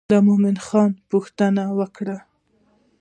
د 0.11 0.13
مومن 0.27 0.57
خان 0.65 0.91
پوښتنه 1.09 1.63
یې 1.69 1.75
وکړه. 1.79 2.17